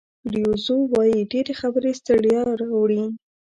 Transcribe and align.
لیو 0.31 0.51
زو 0.65 0.75
وایي 0.93 1.19
ډېرې 1.31 1.53
خبرې 1.61 1.91
ستړیا 1.99 2.41
راوړي. 2.61 3.03